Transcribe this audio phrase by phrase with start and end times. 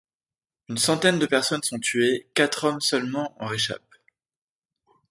[0.67, 3.93] Une centaine de personnes sont tuées, quatre hommes seulement en réchappent.